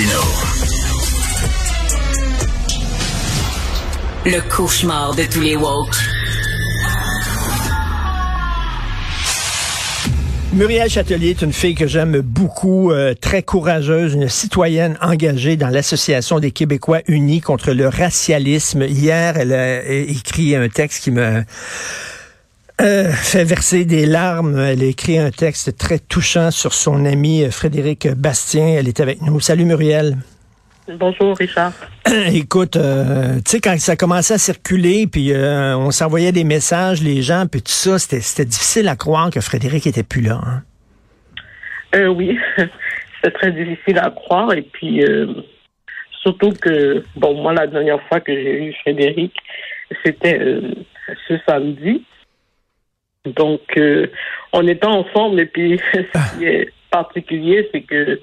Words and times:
Martino. 0.00 0.20
Le 4.24 4.48
cauchemar 4.48 5.14
de 5.14 5.24
tous 5.24 5.40
les 5.40 5.56
woke. 5.56 5.96
Muriel 10.52 10.88
Châtelier 10.88 11.30
est 11.30 11.42
une 11.42 11.52
fille 11.52 11.74
que 11.74 11.86
j'aime 11.86 12.20
beaucoup, 12.20 12.90
euh, 12.90 13.14
très 13.18 13.42
courageuse, 13.42 14.14
une 14.14 14.28
citoyenne 14.28 14.98
engagée 15.00 15.56
dans 15.56 15.68
l'Association 15.68 16.40
des 16.40 16.50
Québécois 16.50 17.00
unis 17.06 17.40
contre 17.40 17.72
le 17.72 17.88
racialisme. 17.88 18.82
Hier, 18.82 19.36
elle 19.36 19.52
a 19.52 19.84
écrit 19.84 20.56
un 20.56 20.68
texte 20.68 21.04
qui 21.04 21.10
me 21.10 21.44
euh, 22.80 23.10
fait 23.10 23.44
verser 23.44 23.84
des 23.84 24.06
larmes. 24.06 24.58
Elle 24.58 24.82
a 24.82 24.86
écrit 24.86 25.18
un 25.18 25.30
texte 25.30 25.76
très 25.76 25.98
touchant 25.98 26.50
sur 26.50 26.72
son 26.74 27.04
ami 27.04 27.44
euh, 27.44 27.50
Frédéric 27.50 28.08
Bastien. 28.08 28.66
Elle 28.78 28.88
est 28.88 29.00
avec 29.00 29.22
nous. 29.22 29.40
Salut 29.40 29.64
Muriel. 29.64 30.16
Bonjour, 30.98 31.36
Richard. 31.36 31.72
Écoute, 32.32 32.76
euh, 32.76 33.36
tu 33.36 33.42
sais, 33.52 33.60
quand 33.60 33.78
ça 33.78 33.96
commençait 33.96 34.34
à 34.34 34.38
circuler, 34.38 35.06
puis 35.06 35.32
euh, 35.32 35.76
on 35.76 35.90
s'envoyait 35.90 36.32
des 36.32 36.44
messages, 36.44 37.02
les 37.02 37.22
gens, 37.22 37.44
puis 37.50 37.62
tout 37.62 37.70
ça, 37.70 37.98
c'était 37.98 38.44
difficile 38.44 38.88
à 38.88 38.96
croire 38.96 39.30
que 39.30 39.40
Frédéric 39.40 39.86
était 39.86 40.02
plus 40.02 40.22
là. 40.22 40.40
Hein? 40.44 40.62
Euh, 41.94 42.08
oui, 42.08 42.38
c'est 43.22 43.30
très 43.32 43.52
difficile 43.52 43.98
à 43.98 44.10
croire. 44.10 44.52
Et 44.52 44.62
puis, 44.62 45.04
surtout 46.22 46.52
que, 46.52 47.04
bon, 47.16 47.40
moi, 47.40 47.52
la 47.52 47.66
dernière 47.66 48.02
fois 48.08 48.20
que 48.20 48.32
j'ai 48.32 48.64
eu 48.64 48.74
Frédéric, 48.82 49.32
c'était 50.04 50.40
ce 51.28 51.34
samedi. 51.46 52.04
Donc, 53.24 53.60
on 54.52 54.66
était 54.66 54.86
ensemble, 54.86 55.40
et 55.40 55.46
puis, 55.46 55.78
ce 55.94 56.38
qui 56.38 56.44
est 56.44 56.72
particulier, 56.90 57.68
c'est 57.72 57.82
que 57.82 58.20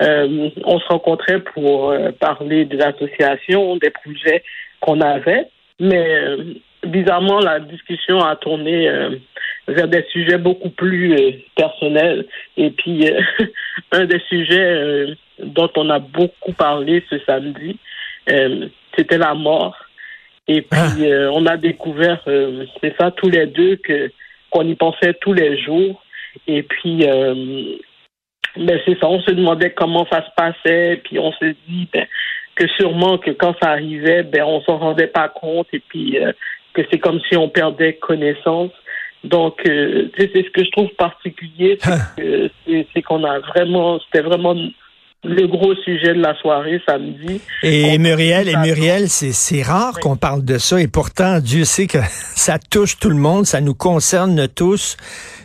euh, 0.00 0.50
on 0.64 0.78
se 0.78 0.86
rencontrait 0.86 1.40
pour 1.40 1.90
euh, 1.90 2.10
parler 2.12 2.64
des 2.64 2.80
associations, 2.80 3.76
des 3.76 3.90
projets 3.90 4.42
qu'on 4.80 5.00
avait, 5.00 5.46
mais 5.80 6.14
euh, 6.14 6.54
bizarrement, 6.84 7.40
la 7.40 7.60
discussion 7.60 8.20
a 8.20 8.36
tourné 8.36 8.88
vers 9.68 9.88
des 9.88 10.04
sujets 10.10 10.38
beaucoup 10.38 10.70
plus 10.70 11.16
personnels. 11.56 12.26
Et 12.56 12.70
puis, 12.70 13.08
un 13.92 14.04
des 14.04 14.20
sujets 14.28 15.16
dont 15.38 15.70
on 15.76 15.90
a 15.90 15.98
beaucoup 15.98 16.52
parlé 16.52 17.04
ce 17.08 17.18
samedi, 17.20 17.78
c'était 18.96 19.18
la 19.18 19.34
mort. 19.34 19.76
Et 20.48 20.62
puis, 20.62 21.12
ah. 21.12 21.30
on 21.32 21.46
a 21.46 21.56
découvert, 21.56 22.20
c'est 22.80 22.96
ça, 22.98 23.12
tous 23.12 23.28
les 23.28 23.46
deux, 23.46 23.76
que 23.76 24.10
qu'on 24.52 24.68
y 24.68 24.74
pensait 24.74 25.14
tous 25.20 25.32
les 25.32 25.60
jours. 25.60 26.02
Et 26.46 26.62
puis, 26.62 27.04
ben 28.56 28.78
c'est 28.84 28.98
ça, 29.00 29.08
on 29.08 29.20
se 29.20 29.30
demandait 29.30 29.70
comment 29.70 30.06
ça 30.10 30.24
se 30.24 30.30
passait, 30.36 31.00
puis 31.04 31.18
on 31.18 31.32
se 31.32 31.54
dit 31.66 31.88
ben, 31.92 32.06
que 32.54 32.66
sûrement 32.68 33.18
que 33.18 33.30
quand 33.30 33.54
ça 33.62 33.70
arrivait, 33.70 34.22
ben 34.22 34.44
on 34.44 34.60
s'en 34.62 34.78
rendait 34.78 35.06
pas 35.06 35.28
compte, 35.28 35.68
et 35.72 35.80
puis 35.80 36.18
euh, 36.18 36.32
que 36.74 36.82
c'est 36.90 36.98
comme 36.98 37.20
si 37.28 37.36
on 37.36 37.48
perdait 37.48 37.94
connaissance. 37.94 38.70
Donc, 39.24 39.64
euh, 39.66 40.10
c'est 40.18 40.32
ce 40.34 40.50
que 40.50 40.64
je 40.64 40.70
trouve 40.70 40.88
particulier, 40.94 41.78
c'est 42.92 43.02
qu'on 43.02 43.24
a 43.24 43.38
vraiment, 43.38 44.00
c'était 44.00 44.26
vraiment 44.26 44.56
le 45.24 45.46
gros 45.46 45.74
sujet 45.84 46.14
de 46.14 46.20
la 46.20 46.34
soirée 46.40 46.80
samedi. 46.86 47.40
Et 47.62 47.96
Muriel, 47.98 48.48
et 48.48 48.56
Muriel, 48.56 49.08
c'est 49.08 49.62
rare 49.62 50.00
qu'on 50.00 50.16
parle 50.16 50.44
de 50.44 50.58
ça, 50.58 50.80
et 50.80 50.88
pourtant, 50.88 51.38
Dieu 51.38 51.64
sait 51.64 51.86
que 51.86 51.98
ça 52.34 52.58
touche 52.58 52.98
tout 52.98 53.08
le 53.08 53.16
monde, 53.16 53.46
ça 53.46 53.60
nous 53.60 53.74
concerne 53.74 54.48
tous. 54.48 54.96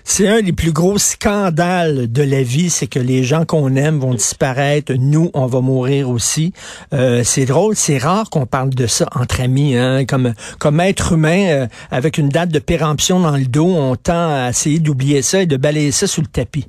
C'est 0.03 0.27
un 0.27 0.41
des 0.41 0.53
plus 0.53 0.71
gros 0.71 0.97
scandales 0.97 2.09
de 2.11 2.23
la 2.23 2.41
vie, 2.41 2.69
c'est 2.69 2.87
que 2.87 2.97
les 2.97 3.23
gens 3.23 3.43
qu'on 3.43 3.75
aime 3.75 3.99
vont 3.99 4.13
disparaître, 4.13 4.93
nous, 4.97 5.29
on 5.33 5.45
va 5.47 5.59
mourir 5.59 6.09
aussi. 6.09 6.53
Euh, 6.93 7.23
c'est 7.23 7.45
drôle, 7.45 7.75
c'est 7.75 7.97
rare 7.97 8.29
qu'on 8.29 8.45
parle 8.45 8.69
de 8.69 8.87
ça 8.87 9.05
entre 9.13 9.41
amis, 9.41 9.75
hein, 9.75 10.05
comme 10.05 10.33
comme 10.59 10.79
être 10.79 11.13
humain 11.13 11.49
euh, 11.49 11.67
avec 11.91 12.17
une 12.17 12.29
date 12.29 12.49
de 12.49 12.59
péremption 12.59 13.19
dans 13.19 13.35
le 13.35 13.45
dos, 13.45 13.67
on 13.67 13.97
tend 13.97 14.33
à 14.33 14.49
essayer 14.49 14.79
d'oublier 14.79 15.21
ça 15.21 15.41
et 15.41 15.45
de 15.45 15.57
balayer 15.57 15.91
ça 15.91 16.07
sous 16.07 16.21
le 16.21 16.27
tapis. 16.27 16.67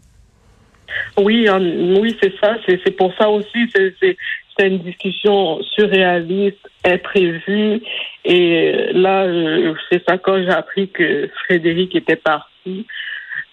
Oui, 1.19 1.49
oui, 1.49 2.17
c'est 2.23 2.35
ça. 2.41 2.57
C'est 2.67 2.97
pour 2.97 3.13
ça 3.19 3.29
aussi. 3.29 3.71
C'est 3.73 4.67
une 4.67 4.79
discussion 4.79 5.63
surréaliste, 5.63 6.59
imprévue. 6.85 7.81
Et 8.25 8.93
là, 8.93 9.25
euh, 9.25 9.75
c'est 9.91 10.03
ça 10.09 10.19
quand 10.19 10.43
j'ai 10.43 10.51
appris 10.51 10.89
que 10.89 11.31
Frédéric 11.45 11.95
était 11.95 12.17
parti 12.17 12.87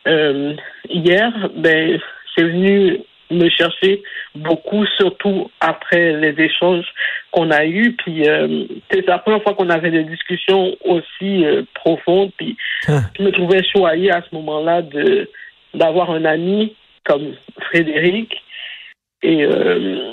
euh, 0.08 0.54
hier, 0.90 1.32
ben, 1.56 2.00
c'est 2.36 2.44
venu 2.44 3.00
me 3.32 3.50
chercher 3.50 4.04
beaucoup, 4.36 4.86
surtout 4.98 5.50
après 5.60 6.14
les 6.14 6.44
échanges 6.44 6.86
qu'on 7.32 7.50
a 7.52 7.66
eus. 7.66 7.94
Puis 7.94 8.28
euh, 8.28 8.66
c'est 8.92 9.08
la 9.08 9.18
première 9.20 9.42
fois 9.42 9.56
qu'on 9.56 9.70
avait 9.70 9.92
des 9.92 10.04
discussions 10.04 10.76
aussi 10.84 11.46
euh, 11.46 11.64
profondes. 11.74 12.32
Puis 12.38 12.56
ah. 12.88 13.02
je 13.18 13.24
me 13.24 13.32
trouvais 13.32 13.64
choyée 13.64 14.12
à 14.12 14.22
ce 14.22 14.36
moment-là 14.36 14.82
de 14.82 15.30
d'avoir 15.74 16.12
un 16.12 16.24
ami 16.24 16.76
comme 17.06 17.34
Frédéric. 17.70 18.34
Et 19.24 19.44
euh, 19.46 20.12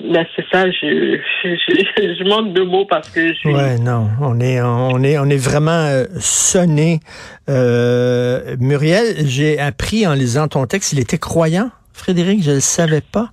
ben, 0.00 0.24
c'est 0.34 0.44
ça, 0.50 0.70
je, 0.70 1.18
je, 1.42 1.48
je, 2.18 2.24
manque 2.24 2.52
de 2.54 2.62
mots 2.62 2.86
parce 2.86 3.10
que 3.10 3.34
je 3.34 3.48
Ouais, 3.48 3.78
non, 3.78 4.08
on 4.20 4.40
est 4.40 4.60
on 4.62 5.02
est 5.02 5.18
on 5.18 5.26
est 5.26 5.42
vraiment 5.42 5.70
euh, 5.86 6.04
sonné. 6.18 7.00
Euh, 7.48 8.56
Muriel, 8.58 9.26
j'ai 9.26 9.58
appris 9.58 10.06
en 10.06 10.14
lisant 10.14 10.48
ton 10.48 10.66
texte, 10.66 10.92
il 10.92 11.00
était 11.00 11.18
croyant, 11.18 11.70
Frédéric, 11.92 12.42
je 12.42 12.50
ne 12.50 12.54
le 12.56 12.60
savais 12.60 13.02
pas. 13.02 13.30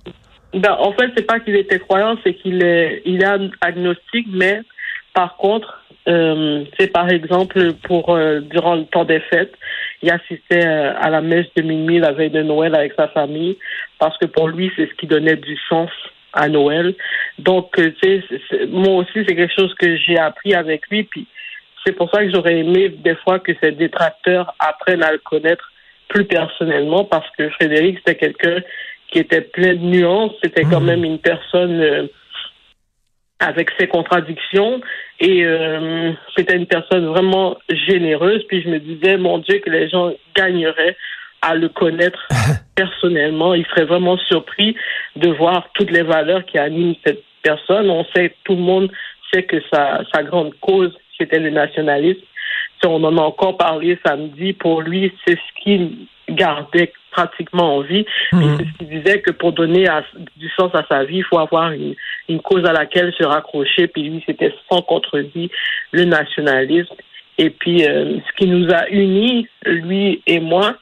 Ben, 0.52 0.76
en 0.78 0.92
fait, 0.92 1.10
c'est 1.16 1.26
pas 1.26 1.40
qu'il 1.40 1.56
était 1.56 1.78
croyant, 1.78 2.16
c'est 2.24 2.34
qu'il 2.34 2.62
est 2.62 3.02
il 3.06 3.22
est 3.22 3.50
agnostique, 3.60 4.26
mais 4.32 4.60
par 5.14 5.36
contre, 5.36 5.79
euh, 6.08 6.64
c'est 6.78 6.88
par 6.88 7.10
exemple 7.10 7.74
pour 7.82 8.14
euh, 8.14 8.40
durant 8.40 8.76
le 8.76 8.84
temps 8.84 9.04
des 9.04 9.20
fêtes, 9.20 9.54
il 10.02 10.10
assistait 10.10 10.66
euh, 10.66 10.94
à 10.98 11.10
la 11.10 11.20
messe 11.20 11.46
de 11.56 11.62
minuit 11.62 11.98
la 11.98 12.12
veille 12.12 12.30
de 12.30 12.42
Noël 12.42 12.74
avec 12.74 12.94
sa 12.94 13.08
famille 13.08 13.58
parce 13.98 14.16
que 14.18 14.26
pour 14.26 14.48
lui, 14.48 14.72
c'est 14.76 14.88
ce 14.88 14.94
qui 14.94 15.06
donnait 15.06 15.36
du 15.36 15.56
sens 15.68 15.90
à 16.32 16.48
Noël. 16.48 16.94
Donc, 17.38 17.72
tu 17.76 17.94
sais, 18.02 18.22
moi 18.68 18.94
aussi, 18.94 19.24
c'est 19.26 19.36
quelque 19.36 19.54
chose 19.54 19.74
que 19.74 19.96
j'ai 19.96 20.16
appris 20.16 20.54
avec 20.54 20.88
lui. 20.88 21.02
Puis, 21.02 21.26
c'est 21.84 21.92
pour 21.92 22.10
ça 22.10 22.24
que 22.24 22.30
j'aurais 22.30 22.58
aimé 22.58 22.88
des 22.88 23.16
fois 23.16 23.38
que 23.38 23.52
ses 23.62 23.72
détracteurs 23.72 24.54
apprennent 24.58 25.02
à 25.02 25.12
le 25.12 25.18
connaître 25.18 25.70
plus 26.08 26.24
personnellement 26.24 27.04
parce 27.04 27.28
que 27.36 27.48
Frédéric, 27.50 27.98
c'était 27.98 28.16
quelqu'un 28.16 28.62
qui 29.08 29.18
était 29.18 29.40
plein 29.40 29.74
de 29.74 29.84
nuances. 29.84 30.32
C'était 30.42 30.62
quand 30.62 30.80
mmh. 30.80 30.86
même 30.86 31.04
une 31.04 31.18
personne 31.18 32.08
avec 33.40 33.70
ses 33.78 33.88
contradictions 33.88 34.80
et 35.18 35.44
euh, 35.44 36.12
c'était 36.36 36.56
une 36.56 36.66
personne 36.66 37.06
vraiment 37.06 37.56
généreuse. 37.68 38.44
Puis 38.48 38.62
je 38.62 38.68
me 38.68 38.78
disais, 38.78 39.16
mon 39.16 39.38
Dieu, 39.38 39.58
que 39.58 39.70
les 39.70 39.88
gens 39.88 40.12
gagneraient 40.36 40.96
à 41.42 41.54
le 41.54 41.68
connaître 41.70 42.28
personnellement. 42.74 43.54
Ils 43.54 43.66
seraient 43.66 43.86
vraiment 43.86 44.18
surpris 44.18 44.76
de 45.16 45.30
voir 45.30 45.68
toutes 45.74 45.90
les 45.90 46.02
valeurs 46.02 46.44
qui 46.44 46.58
animent 46.58 46.94
cette 47.04 47.22
personne. 47.42 47.90
On 47.90 48.04
sait, 48.14 48.34
tout 48.44 48.54
le 48.54 48.62
monde 48.62 48.92
sait 49.32 49.44
que 49.44 49.56
sa, 49.72 50.02
sa 50.12 50.22
grande 50.22 50.54
cause, 50.60 50.96
c'était 51.18 51.38
le 51.38 51.50
nationalisme. 51.50 52.20
Si 52.80 52.86
on 52.86 53.02
en 53.04 53.16
a 53.16 53.20
encore 53.20 53.56
parlé 53.56 53.98
samedi. 54.04 54.52
Pour 54.52 54.82
lui, 54.82 55.12
c'est 55.26 55.36
ce 55.36 55.62
qu'il 55.62 56.06
gardait 56.28 56.92
pratiquement 57.10 57.76
en 57.76 57.80
vie. 57.80 58.06
Mmh. 58.32 58.56
C'est 58.56 58.64
ce 58.64 58.78
qu'il 58.78 58.88
disait 58.88 59.20
que 59.20 59.32
pour 59.32 59.52
donner 59.52 59.86
du 60.36 60.48
sens 60.50 60.70
à 60.74 60.84
sa 60.88 61.04
vie, 61.04 61.18
il 61.18 61.24
faut 61.24 61.38
avoir 61.38 61.72
une, 61.72 61.94
une 62.28 62.40
cause 62.40 62.64
à 62.64 62.72
laquelle 62.72 63.12
se 63.18 63.24
raccrocher. 63.24 63.88
Puis 63.88 64.04
lui, 64.08 64.22
c'était 64.26 64.54
sans 64.70 64.82
contredit 64.82 65.50
le 65.92 66.04
nationalisme. 66.04 66.94
Et 67.38 67.50
puis, 67.50 67.84
euh, 67.86 68.18
ce 68.18 68.36
qui 68.36 68.46
nous 68.46 68.70
a 68.70 68.86
unis, 68.90 69.48
lui 69.64 70.22
et 70.26 70.40
moi, 70.40 70.74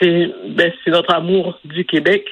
c'est 0.00 0.30
ben, 0.48 0.72
notre 0.86 1.14
amour 1.14 1.58
du 1.64 1.84
Québec. 1.84 2.26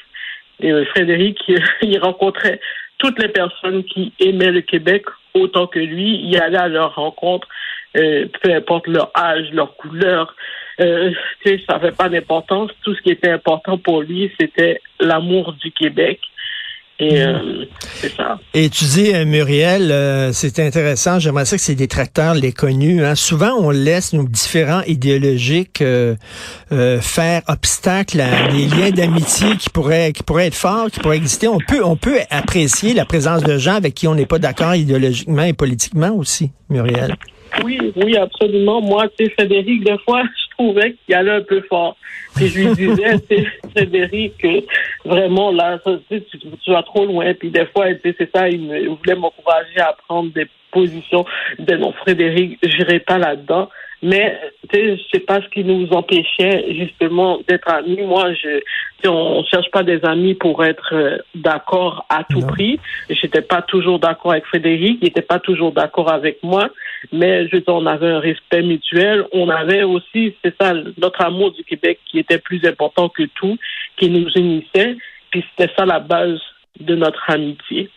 Et, 0.61 0.73
euh, 0.73 0.85
Frédéric, 0.87 1.38
il 1.82 1.99
rencontrait 1.99 2.61
toutes 2.99 3.19
les 3.23 3.29
personnes 3.29 3.85
qui 3.85 4.12
aimaient 4.21 4.53
le 4.53 4.62
Québec 4.62 5.05
autant 5.35 5.67
que 5.67 5.79
lui. 5.79 6.21
Il 6.25 6.37
allait 6.41 6.59
à 6.59 6.69
leur 6.69 6.94
rencontre, 6.94 7.47
euh, 7.96 8.26
peu 8.43 8.52
importe 8.52 8.87
leur 8.87 9.11
âge, 9.17 9.46
leur 9.52 9.76
couleur. 9.76 10.35
Euh, 10.81 11.12
ça 11.44 11.75
n'avait 11.75 11.93
pas 11.93 12.08
d'importance. 12.08 12.70
Tout 12.82 12.94
ce 12.94 13.02
qui 13.02 13.11
était 13.11 13.31
important 13.31 13.79
pour 13.79 14.02
lui, 14.02 14.31
c'était 14.38 14.81
l'amour 15.00 15.52
du 15.55 15.70
Québec. 15.70 16.20
Et 17.00 17.20
euh, 17.23 17.64
c'est 17.81 18.14
ça. 18.14 18.38
Et 18.55 18.70
tu 18.70 18.85
dis, 18.85 19.12
euh, 19.12 19.25
Muriel, 19.25 19.91
euh, 19.91 20.31
c'est 20.32 20.61
intéressant, 20.61 21.19
j'aimerais 21.19 21.44
ça 21.44 21.56
que 21.56 21.62
ces 21.62 21.75
détracteurs 21.75 22.35
l'aient 22.35 22.52
connu. 22.52 23.05
Hein. 23.05 23.17
Souvent, 23.17 23.50
on 23.58 23.70
laisse 23.70 24.12
nos 24.12 24.23
différents 24.23 24.82
idéologiques 24.82 25.82
euh, 25.82 26.14
euh, 26.70 27.00
faire 27.00 27.43
obstacle 27.49 28.20
à 28.20 28.47
des 28.47 28.67
liens 28.67 28.90
d'amitié 28.93 29.56
qui 29.56 29.70
pourraient 29.70 30.12
qui 30.12 30.23
pourraient 30.23 30.47
être 30.47 30.55
forts, 30.55 30.88
qui 30.88 31.00
pourraient 31.00 31.17
exister. 31.17 31.49
On 31.49 31.58
peut 31.58 31.82
on 31.82 31.97
peut 31.97 32.19
apprécier 32.31 32.94
la 32.94 33.05
présence 33.05 33.43
de 33.43 33.58
gens 33.58 33.75
avec 33.75 33.94
qui 33.94 34.06
on 34.06 34.14
n'est 34.14 34.26
pas 34.26 34.38
d'accord 34.38 34.76
idéologiquement 34.76 35.43
et 35.43 35.52
politiquement 35.52 36.14
aussi, 36.14 36.52
Muriel. 36.70 37.17
Oui, 37.62 37.78
oui, 37.96 38.16
absolument. 38.16 38.80
Moi, 38.80 39.08
tu 39.16 39.24
sais, 39.24 39.30
Frédéric, 39.30 39.84
des 39.84 39.98
fois, 39.98 40.22
je 40.24 40.56
trouvais 40.56 40.94
qu'il 41.04 41.14
allait 41.14 41.30
un 41.30 41.42
peu 41.42 41.60
fort. 41.62 41.96
Puis 42.34 42.48
je 42.48 42.60
lui 42.60 42.74
disais, 42.74 43.18
tu 43.28 43.52
Frédéric, 43.70 44.38
que 44.38 44.64
vraiment, 45.04 45.52
là, 45.52 45.78
tu, 46.10 46.22
tu, 46.22 46.70
vas 46.70 46.82
trop 46.82 47.06
loin. 47.06 47.32
Puis 47.34 47.50
des 47.50 47.66
fois, 47.66 47.92
tu 47.94 48.00
sais, 48.02 48.16
c'est 48.18 48.30
ça, 48.34 48.48
il, 48.48 48.62
me, 48.62 48.80
il 48.80 48.88
voulait 48.88 49.14
m'encourager 49.14 49.80
à 49.80 49.94
prendre 50.08 50.32
des 50.32 50.46
positions. 50.72 51.24
de 51.58 51.76
non, 51.76 51.92
Frédéric, 51.92 52.58
j'irai 52.62 53.00
pas 53.00 53.18
là-dedans. 53.18 53.68
Mais 54.04 54.38
tu 54.70 54.98
sais, 55.10 55.20
pas 55.20 55.40
ce 55.40 55.48
qui 55.48 55.64
nous 55.64 55.88
empêchait 55.92 56.66
justement 56.74 57.38
d'être 57.48 57.68
amis. 57.72 58.02
Moi, 58.02 58.34
je, 58.34 58.60
on, 59.08 59.42
cherche 59.44 59.70
pas 59.70 59.82
des 59.82 60.04
amis 60.04 60.34
pour 60.34 60.62
être 60.62 60.94
euh, 60.94 61.16
d'accord 61.34 62.04
à 62.10 62.22
tout 62.24 62.40
non. 62.40 62.46
prix. 62.46 62.78
J'étais 63.08 63.40
pas 63.40 63.62
toujours 63.62 63.98
d'accord 63.98 64.32
avec 64.32 64.44
Frédéric, 64.44 64.98
il 65.00 65.08
était 65.08 65.22
pas 65.22 65.38
toujours 65.38 65.72
d'accord 65.72 66.12
avec 66.12 66.42
moi, 66.42 66.68
mais 67.12 67.48
je 67.48 67.58
on 67.66 67.86
avait 67.86 68.10
un 68.10 68.20
respect 68.20 68.62
mutuel. 68.62 69.24
On 69.32 69.48
avait 69.48 69.82
aussi, 69.82 70.34
c'est 70.44 70.54
ça, 70.60 70.72
notre 70.98 71.20
amour 71.22 71.52
du 71.52 71.64
Québec 71.64 71.98
qui 72.06 72.18
était 72.18 72.38
plus 72.38 72.64
important 72.64 73.08
que 73.08 73.24
tout, 73.34 73.56
qui 73.96 74.10
nous 74.10 74.28
unissait. 74.36 74.96
Puis 75.30 75.44
c'était 75.50 75.72
ça 75.76 75.84
la 75.84 76.00
base 76.00 76.40
de 76.80 76.94
notre 76.94 77.22
amitié. 77.28 77.90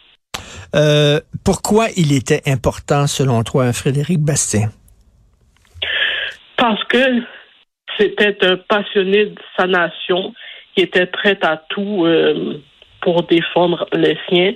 Euh, 0.75 1.19
pourquoi 1.43 1.87
il 1.95 2.15
était 2.15 2.41
important, 2.45 3.07
selon 3.07 3.43
toi, 3.43 3.71
Frédéric 3.73 4.19
Bastien? 4.19 4.69
parce 6.57 6.83
que 6.85 7.21
c'était 7.97 8.37
un 8.45 8.57
passionné 8.57 9.27
de 9.27 9.35
sa 9.55 9.67
nation 9.67 10.33
qui 10.75 10.81
était 10.81 11.05
prêt 11.05 11.37
à 11.41 11.57
tout 11.69 12.05
euh, 12.05 12.61
pour 13.01 13.23
défendre 13.23 13.87
les 13.93 14.17
siens. 14.27 14.53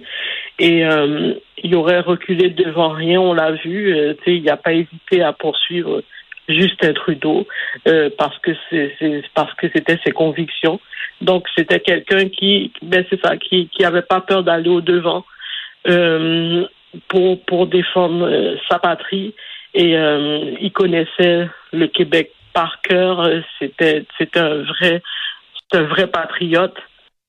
Et 0.60 0.86
euh, 0.86 1.34
il 1.64 1.76
aurait 1.76 2.02
reculé 2.02 2.50
devant 2.50 2.90
rien, 2.90 3.20
on 3.20 3.34
l'a 3.34 3.52
vu. 3.52 3.96
Euh, 3.96 4.14
il 4.28 4.44
n'a 4.44 4.58
pas 4.58 4.74
hésité 4.74 5.22
à 5.22 5.34
poursuivre 5.34 6.04
Justin 6.48 6.94
Trudeau 6.94 7.48
euh, 7.88 8.10
parce 8.18 8.38
que 8.40 8.52
c'est 8.70 9.24
parce 9.34 9.54
que 9.56 9.68
c'était 9.74 10.00
ses 10.04 10.12
convictions. 10.12 10.80
Donc 11.22 11.48
c'était 11.56 11.80
quelqu'un 11.80 12.30
qui, 12.30 12.72
ben 12.82 13.06
c'est 13.10 13.22
ça, 13.24 13.38
qui 13.38 13.68
qui 13.70 13.86
avait 13.86 14.02
pas 14.02 14.22
peur 14.22 14.44
d'aller 14.44 14.70
au 14.70 14.82
devant 14.82 15.26
euh, 15.88 16.66
pour 17.08 17.44
pour 17.46 17.68
défendre 17.68 18.26
euh, 18.28 18.56
sa 18.70 18.80
patrie 18.80 19.34
et 19.74 19.96
euh, 19.98 20.56
il 20.60 20.72
connaissait 20.72 21.48
le 21.72 21.88
Québec 21.88 22.32
par 22.54 22.82
cœur. 22.82 23.30
C'était 23.60 24.06
c'était 24.18 24.40
un 24.40 24.64
vrai 24.64 25.02
un 25.74 25.84
vrai 25.84 26.08
patriote. 26.08 26.76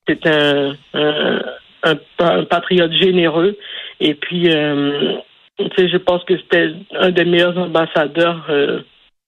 C'est 0.08 0.26
un, 0.26 0.74
un, 0.94 1.42
un, 1.84 1.96
un, 2.18 2.44
patriote 2.44 2.92
généreux. 2.92 3.56
Et 4.00 4.14
puis, 4.14 4.50
euh, 4.50 5.16
je 5.58 5.96
pense 5.98 6.24
que 6.24 6.36
c'était 6.36 6.72
un 6.98 7.10
des 7.10 7.24
meilleurs 7.24 7.56
ambassadeurs 7.56 8.44
euh, 8.48 8.80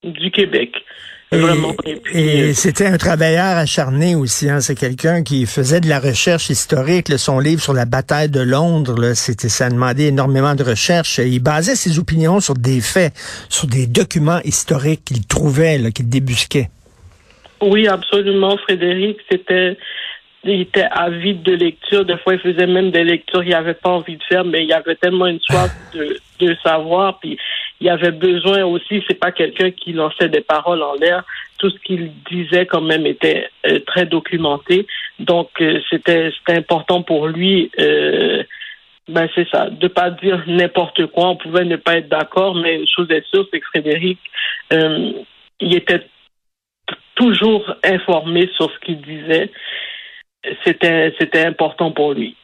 du 0.02 0.30
Québec. 0.30 0.72
Et, 1.32 1.36
et 2.12 2.42
euh, 2.42 2.52
c'était 2.52 2.86
un 2.86 2.96
travailleur 2.96 3.56
acharné 3.56 4.14
aussi. 4.14 4.48
Hein. 4.48 4.60
C'est 4.60 4.78
quelqu'un 4.78 5.22
qui 5.22 5.46
faisait 5.46 5.80
de 5.80 5.88
la 5.88 5.98
recherche 5.98 6.50
historique. 6.50 7.08
Là, 7.08 7.18
son 7.18 7.40
livre 7.40 7.60
sur 7.60 7.72
la 7.72 7.86
bataille 7.86 8.28
de 8.28 8.40
Londres, 8.40 9.00
là, 9.00 9.14
c'était, 9.14 9.48
ça 9.48 9.68
demandait 9.68 10.08
énormément 10.08 10.54
de 10.54 10.62
recherche. 10.62 11.18
Il 11.18 11.40
basait 11.40 11.74
ses 11.74 11.98
opinions 11.98 12.40
sur 12.40 12.54
des 12.54 12.80
faits, 12.80 13.12
sur 13.48 13.66
des 13.66 13.86
documents 13.86 14.40
historiques 14.44 15.04
qu'il 15.04 15.26
trouvait, 15.26 15.78
là, 15.78 15.90
qu'il 15.90 16.08
débusquait. 16.08 16.70
Oui, 17.62 17.88
absolument, 17.88 18.56
Frédéric. 18.58 19.18
C'était 19.30 19.76
il 20.44 20.60
était 20.62 20.86
avide 20.90 21.42
de 21.42 21.52
lecture. 21.52 22.04
Des 22.04 22.18
fois, 22.18 22.34
il 22.34 22.40
faisait 22.40 22.66
même 22.66 22.90
des 22.90 23.04
lectures 23.04 23.42
qu'il 23.42 23.50
n'avait 23.50 23.74
pas 23.74 23.90
envie 23.90 24.16
de 24.16 24.22
faire, 24.24 24.44
mais 24.44 24.64
il 24.64 24.72
avait 24.72 24.96
tellement 24.96 25.26
une 25.26 25.40
soif 25.40 25.70
de, 25.94 26.18
de 26.40 26.56
savoir. 26.62 27.18
Puis 27.20 27.38
il 27.80 27.88
avait 27.88 28.12
besoin 28.12 28.64
aussi, 28.64 29.02
c'est 29.08 29.18
pas 29.18 29.32
quelqu'un 29.32 29.70
qui 29.70 29.92
lançait 29.92 30.28
des 30.28 30.40
paroles 30.40 30.82
en 30.82 30.94
l'air. 30.94 31.24
Tout 31.58 31.70
ce 31.70 31.78
qu'il 31.80 32.12
disait 32.30 32.66
quand 32.66 32.80
même 32.80 33.06
était 33.06 33.48
euh, 33.66 33.78
très 33.86 34.06
documenté. 34.06 34.86
Donc 35.18 35.50
euh, 35.60 35.80
c'était 35.90 36.30
c'était 36.38 36.58
important 36.58 37.02
pour 37.02 37.28
lui. 37.28 37.70
Euh, 37.78 38.42
ben 39.06 39.28
c'est 39.34 39.46
ça, 39.50 39.68
de 39.68 39.88
pas 39.88 40.10
dire 40.10 40.42
n'importe 40.46 41.06
quoi. 41.08 41.28
On 41.28 41.36
pouvait 41.36 41.64
ne 41.64 41.76
pas 41.76 41.98
être 41.98 42.08
d'accord, 42.08 42.54
mais 42.54 42.76
une 42.76 42.88
chose 42.88 43.10
est 43.10 43.26
sûre, 43.26 43.46
c'est 43.52 43.60
que 43.60 43.66
Frédéric, 43.66 44.18
il 44.70 45.76
était 45.76 46.06
toujours 47.14 47.74
informé 47.84 48.48
sur 48.56 48.70
ce 48.72 48.78
qu'il 48.80 49.02
disait 49.02 49.50
c'était 50.64 51.14
c'était 51.18 51.44
important 51.44 51.92
pour 51.92 52.12
lui. 52.12 52.36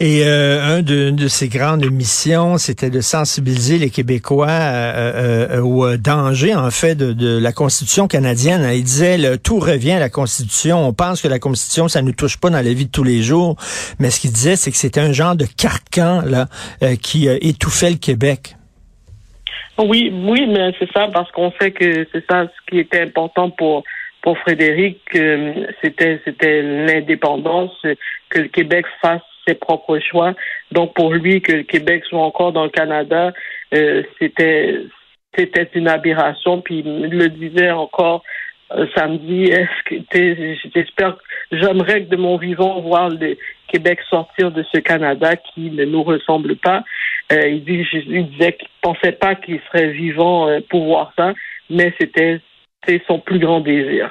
Et 0.00 0.22
euh, 0.24 0.78
un 0.78 0.82
de, 0.82 1.10
de, 1.10 1.28
ses 1.28 1.48
grandes 1.48 1.88
missions, 1.88 2.58
c'était 2.58 2.90
de 2.90 3.00
sensibiliser 3.00 3.78
les 3.78 3.88
Québécois 3.88 4.48
euh, 4.48 5.58
euh, 5.58 5.60
au 5.60 5.96
danger, 5.96 6.56
en 6.56 6.70
fait, 6.70 6.96
de, 6.96 7.12
de, 7.12 7.38
la 7.38 7.52
Constitution 7.52 8.08
canadienne. 8.08 8.68
Il 8.74 8.82
disait, 8.82 9.16
le, 9.16 9.38
tout 9.38 9.60
revient 9.60 9.92
à 9.92 10.00
la 10.00 10.08
Constitution. 10.08 10.84
On 10.84 10.92
pense 10.92 11.22
que 11.22 11.28
la 11.28 11.38
Constitution, 11.38 11.86
ça 11.86 12.02
nous 12.02 12.12
touche 12.12 12.36
pas 12.38 12.50
dans 12.50 12.56
la 12.56 12.72
vie 12.72 12.86
de 12.86 12.90
tous 12.90 13.04
les 13.04 13.22
jours. 13.22 13.56
Mais 14.00 14.10
ce 14.10 14.18
qu'il 14.18 14.32
disait, 14.32 14.56
c'est 14.56 14.72
que 14.72 14.76
c'était 14.76 15.00
un 15.00 15.12
genre 15.12 15.36
de 15.36 15.44
carcan 15.44 16.22
là 16.26 16.46
qui 17.00 17.28
étouffait 17.28 17.90
le 17.90 17.96
Québec. 17.96 18.56
Oui, 19.78 20.12
oui, 20.12 20.46
mais 20.48 20.72
c'est 20.78 20.90
ça, 20.92 21.08
parce 21.12 21.30
qu'on 21.30 21.52
sait 21.60 21.70
que 21.70 22.06
c'est 22.12 22.24
ça 22.28 22.46
ce 22.46 22.70
qui 22.70 22.78
était 22.78 23.02
important 23.02 23.50
pour 23.50 23.84
pour 24.22 24.38
Frédéric, 24.38 25.00
euh, 25.16 25.66
c'était 25.82 26.20
c'était 26.24 26.62
l'indépendance, 26.62 27.76
que 28.28 28.38
le 28.40 28.48
Québec 28.48 28.86
fasse 29.00 29.20
ses 29.46 29.54
propres 29.54 29.98
choix. 29.98 30.34
Donc 30.70 30.94
pour 30.94 31.12
lui, 31.12 31.40
que 31.40 31.52
le 31.52 31.62
Québec 31.64 32.04
soit 32.08 32.22
encore 32.22 32.52
dans 32.52 32.64
le 32.64 32.70
Canada, 32.70 33.32
euh, 33.74 34.02
c'était 34.18 34.80
c'était 35.36 35.68
une 35.74 35.88
aberration. 35.88 36.60
Puis 36.60 36.80
il 36.80 37.10
le 37.10 37.28
disait 37.28 37.70
encore 37.70 38.22
euh, 38.72 38.86
samedi. 38.94 39.44
Est-ce 39.44 39.82
que 39.84 40.60
j'espère, 40.74 41.16
j'aimerais 41.50 42.04
que 42.04 42.10
de 42.10 42.16
mon 42.16 42.36
vivant 42.36 42.80
voir 42.80 43.10
le 43.10 43.36
Québec 43.68 43.98
sortir 44.08 44.50
de 44.50 44.64
ce 44.72 44.78
Canada 44.78 45.36
qui 45.36 45.70
ne 45.70 45.84
nous 45.84 46.02
ressemble 46.02 46.56
pas. 46.56 46.84
Euh, 47.32 47.48
il, 47.48 47.64
dit, 47.64 47.86
il 47.92 48.28
disait 48.30 48.52
qu'il 48.52 48.68
pensait 48.82 49.12
pas 49.12 49.34
qu'il 49.34 49.60
serait 49.66 49.88
vivant 49.88 50.48
pour 50.68 50.84
voir 50.84 51.12
ça, 51.16 51.32
mais 51.70 51.92
c'était 51.98 52.40
c'est 52.86 53.02
son 53.06 53.20
plus 53.20 53.38
grand 53.38 53.60
désir. 53.60 54.10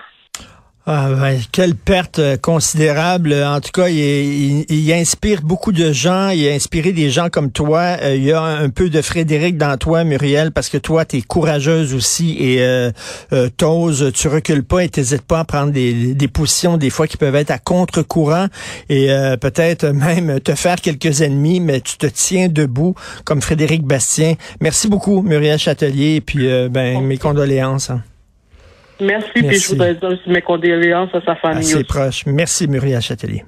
Ah 0.87 1.09
ben, 1.11 1.39
quelle 1.51 1.75
perte 1.75 2.17
euh, 2.17 2.37
considérable. 2.37 3.35
En 3.35 3.61
tout 3.61 3.69
cas, 3.71 3.87
il, 3.87 3.99
il, 3.99 4.65
il, 4.67 4.91
inspire 4.93 5.43
beaucoup 5.43 5.71
de 5.71 5.91
gens. 5.91 6.29
Il 6.29 6.47
a 6.49 6.53
inspiré 6.53 6.91
des 6.91 7.11
gens 7.11 7.29
comme 7.29 7.51
toi. 7.51 7.97
Euh, 8.01 8.15
il 8.15 8.23
y 8.23 8.31
a 8.31 8.41
un 8.41 8.69
peu 8.69 8.89
de 8.89 8.99
Frédéric 9.03 9.57
dans 9.57 9.77
toi, 9.77 10.03
Muriel, 10.03 10.51
parce 10.51 10.69
que 10.69 10.79
toi, 10.79 11.05
tu 11.05 11.17
es 11.17 11.21
courageuse 11.21 11.93
aussi 11.93 12.35
et 12.39 12.63
euh, 12.63 12.89
euh, 13.31 13.47
t'oses, 13.55 14.11
tu 14.11 14.27
recules 14.27 14.63
pas 14.63 14.83
et 14.83 14.89
t'hésites 14.89 15.21
pas 15.21 15.41
à 15.41 15.45
prendre 15.45 15.71
des, 15.71 16.15
des, 16.15 16.27
positions 16.27 16.77
des 16.77 16.89
fois 16.89 17.05
qui 17.05 17.17
peuvent 17.17 17.35
être 17.35 17.51
à 17.51 17.59
contre-courant 17.59 18.47
et 18.89 19.11
euh, 19.11 19.37
peut-être 19.37 19.85
même 19.85 20.39
te 20.39 20.55
faire 20.55 20.77
quelques 20.77 21.21
ennemis, 21.21 21.59
mais 21.59 21.81
tu 21.81 21.97
te 21.97 22.07
tiens 22.07 22.47
debout 22.47 22.95
comme 23.23 23.43
Frédéric 23.43 23.83
Bastien. 23.83 24.33
Merci 24.59 24.89
beaucoup, 24.89 25.21
Muriel 25.21 25.59
Châtelier, 25.59 26.15
et 26.15 26.21
puis 26.21 26.47
ben, 26.71 27.05
mes 27.05 27.17
condoléances. 27.19 27.91
Hein. 27.91 28.01
Merci, 29.01 29.29
Merci. 29.35 29.47
puis 29.47 29.59
je 29.59 29.67
voudrais 29.69 29.95
dire 29.95 30.19
mes 30.27 30.41
condoléances 30.41 31.09
à 31.13 31.21
sa 31.21 31.35
famille. 31.35 31.59
Assez 31.59 31.83
proche. 31.83 32.25
Merci, 32.25 32.67
Muriel 32.67 33.01
Châtelier. 33.01 33.43